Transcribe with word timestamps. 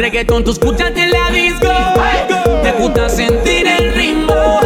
reggaetón 0.00 0.44
tú 0.44 0.52
escuchas 0.52 0.92
en 0.96 1.10
la 1.10 1.30
disco. 1.30 1.68
Te 2.62 2.72
gusta 2.72 3.08
sentir 3.08 3.66
el 3.66 3.92
ritmo. 3.92 4.60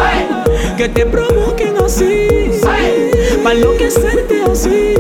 Que 0.77 0.89
te 0.89 1.05
provoquen 1.07 1.75
así. 1.85 2.29
Para 3.43 3.55
enloquecerte 3.57 4.43
así. 4.51 4.94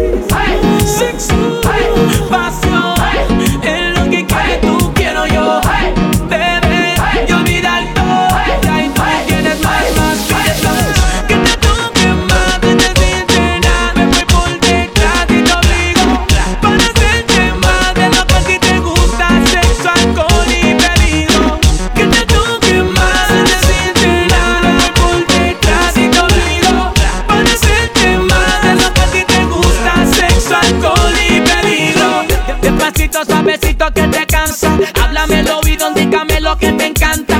Que 33.92 34.08
te 34.08 34.26
cansa. 34.26 34.78
Háblame 35.02 35.40
el 35.40 35.50
oído, 35.50 35.92
dígame 35.94 36.40
lo 36.40 36.56
que 36.56 36.72
te 36.72 36.86
encanta. 36.86 37.33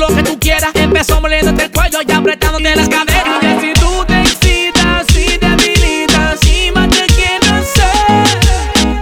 Lo 0.00 0.08
que 0.08 0.22
tú 0.22 0.38
quieras. 0.40 0.70
Empezó 0.74 1.20
moliéndote 1.20 1.64
el 1.64 1.70
cuello 1.70 1.98
y 2.06 2.10
apretándote 2.10 2.74
las 2.74 2.88
caderas. 2.88 3.42
Y 3.42 3.60
si 3.60 3.72
tú 3.74 4.04
te 4.06 4.20
excitas 4.22 5.06
y 5.10 5.36
debilitas 5.36 6.40
y 6.46 6.72
más 6.72 6.88
te 6.88 7.04
quieres 7.14 7.50
hacer 7.50 8.38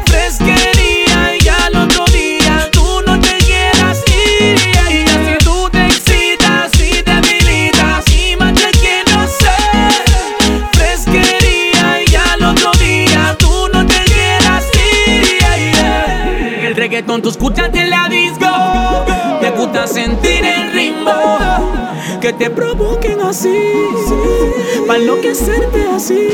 fresquería 0.07 1.37
y 1.41 1.49
al 1.49 1.77
otro 1.77 2.05
día 2.07 2.69
tú 2.73 3.01
no 3.07 3.19
te 3.21 3.39
quieras 3.39 4.03
ir. 4.09 4.59
Y 4.91 5.07
si 5.07 5.45
tú 5.45 5.69
te 5.71 5.87
excitas 5.87 6.75
y 6.81 7.03
debilitas 7.03 8.05
y 8.13 8.37
más 8.37 8.55
te 8.55 8.71
quieres 8.79 9.17
hacer 9.17 10.03
fresquería 10.73 12.03
y 12.09 12.15
al 12.17 12.43
otro 12.43 12.73
día 12.73 13.37
tú 13.39 13.69
no 13.73 13.87
te 13.87 14.03
quieras 14.03 14.65
ir. 14.75 16.65
El 16.65 16.75
reggaetón 16.75 17.23
tú 17.23 17.29
escuchas 17.29 17.71
en 17.73 17.89
la 17.89 18.09
disco. 18.09 19.18
Gusta 19.59 19.89
sentir 19.89 20.45
el 20.45 20.73
ritmo. 20.73 21.11
Que 22.21 22.33
te 22.33 22.49
provoquen 22.49 23.21
así. 23.21 23.73
Para 24.87 25.01
enloquecerte 25.01 25.85
así. 25.85 26.29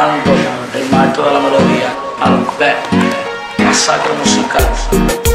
Dando 0.00 0.32
el 0.74 0.90
marco 0.90 1.22
de 1.22 1.30
la 1.30 1.40
melodía 1.40 1.94
a 2.22 2.30
los 2.30 2.48
masacre 3.58 4.12
musical. 4.14 4.64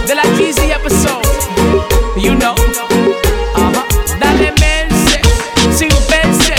de 0.07 0.15
la 0.15 0.23
Jeezy 0.37 0.71
episode. 0.71 1.21
You 2.17 2.33
know. 2.35 2.55
Uh-huh. 3.55 3.83
Dale 4.19 4.51
merce, 4.59 5.19
sin 5.71 5.89
verse. 6.09 6.55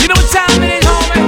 You 0.00 0.08
know 0.08 0.16
what 0.16 0.30
time 0.32 0.62
it 0.64 0.70
is, 0.78 0.86
homie. 0.90 1.22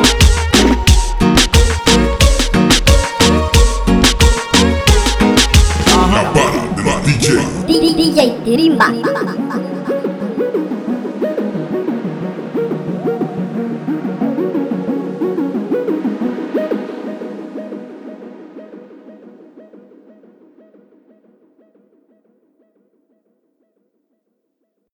La 6.13 6.23
para 6.33 6.61
de 6.77 6.83
la 6.83 6.95
DJ. 7.07 7.25
DJ 7.69 8.21
Tirimba. 8.45 9.42